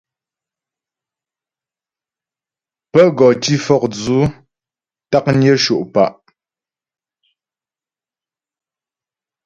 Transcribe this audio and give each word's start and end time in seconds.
Pə́ 2.91 3.05
gɔ 3.17 3.27
tǐ 3.41 3.53
fɔkdzʉ̌ 3.65 4.21
taknyə 5.11 5.51
sho' 5.63 5.85
pǎ'. 5.93 6.07